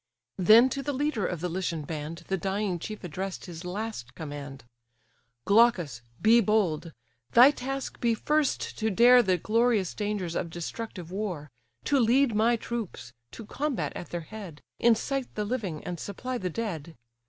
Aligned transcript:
Then 0.39 0.67
to 0.69 0.81
the 0.81 0.93
leader 0.93 1.27
of 1.27 1.41
the 1.41 1.47
Lycian 1.47 1.83
band 1.83 2.23
The 2.27 2.35
dying 2.35 2.79
chief 2.79 3.03
address'd 3.03 3.45
his 3.45 3.63
last 3.63 4.15
command; 4.15 4.63
"Glaucus, 5.45 6.01
be 6.19 6.41
bold; 6.41 6.91
thy 7.33 7.51
task 7.51 7.99
be 7.99 8.15
first 8.15 8.79
to 8.79 8.89
dare 8.89 9.21
The 9.21 9.37
glorious 9.37 9.93
dangers 9.93 10.33
of 10.33 10.49
destructive 10.49 11.11
war, 11.11 11.51
To 11.83 11.99
lead 11.99 12.33
my 12.33 12.55
troops, 12.55 13.13
to 13.33 13.45
combat 13.45 13.93
at 13.95 14.09
their 14.09 14.21
head, 14.21 14.63
Incite 14.79 15.35
the 15.35 15.45
living, 15.45 15.83
and 15.83 15.99
supply 15.99 16.39
the 16.39 16.49
dead. 16.49 16.95